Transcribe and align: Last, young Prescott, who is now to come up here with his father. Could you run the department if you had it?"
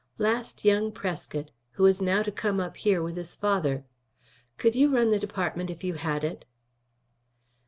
Last, 0.17 0.65
young 0.65 0.91
Prescott, 0.91 1.51
who 1.73 1.85
is 1.85 2.01
now 2.01 2.23
to 2.23 2.31
come 2.31 2.59
up 2.59 2.77
here 2.77 3.03
with 3.03 3.17
his 3.17 3.35
father. 3.35 3.85
Could 4.57 4.75
you 4.75 4.89
run 4.89 5.11
the 5.11 5.19
department 5.19 5.69
if 5.69 5.83
you 5.83 5.93
had 5.93 6.23
it?" 6.23 6.43